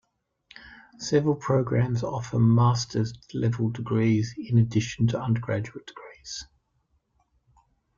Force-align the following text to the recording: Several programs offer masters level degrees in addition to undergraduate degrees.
Several 0.97 1.35
programs 1.35 2.01
offer 2.01 2.39
masters 2.39 3.13
level 3.35 3.69
degrees 3.69 4.33
in 4.35 4.57
addition 4.57 5.05
to 5.09 5.21
undergraduate 5.21 5.85
degrees. 5.85 6.47